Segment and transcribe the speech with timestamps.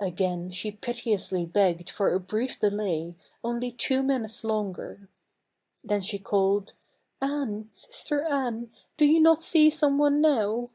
[0.00, 5.10] Again she piteously begged for a brief delay, only two minutes longer.
[5.84, 6.72] Then she called,
[7.20, 10.70] "Anne, sister Anne, do you not see some one now?"